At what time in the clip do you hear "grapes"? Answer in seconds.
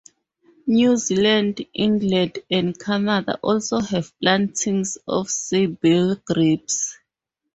6.25-6.97